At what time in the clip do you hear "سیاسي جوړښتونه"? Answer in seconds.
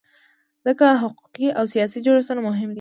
1.73-2.41